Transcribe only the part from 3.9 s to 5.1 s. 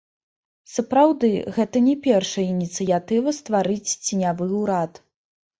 ценявы ўрад.